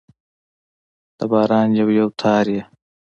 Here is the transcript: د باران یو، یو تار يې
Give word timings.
د 1.17 1.19
باران 1.31 1.69
یو، 1.79 1.89
یو 1.99 2.07
تار 2.21 2.45
يې 2.55 2.61